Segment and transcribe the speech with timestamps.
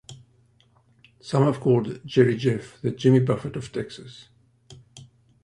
[1.19, 4.29] Some have called Jerry Jeff the Jimmy Buffett of Texas.